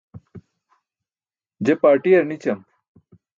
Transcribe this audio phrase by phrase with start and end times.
[1.65, 2.59] je parṭiyar nićam